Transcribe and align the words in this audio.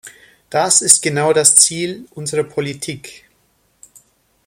Das 0.49 0.81
ist 0.81 1.03
genau 1.03 1.31
das 1.31 1.55
Ziel 1.57 2.07
unserer 2.09 2.43
Politik. 2.43 3.27